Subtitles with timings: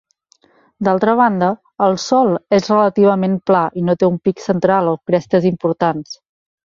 [0.87, 1.49] D'altra banda,
[1.89, 6.19] el sòl és relativament pla i no té un pic central o crestes importants.